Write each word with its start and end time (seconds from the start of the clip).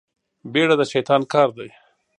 بيړه 0.51 0.75
د 0.79 0.81
شيطان 0.93 1.21
کار 1.33 1.49
دی. 1.57 1.69